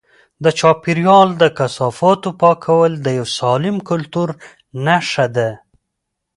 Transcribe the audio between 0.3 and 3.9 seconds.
د چاپیریال د کثافاتو پاکول د یو سالم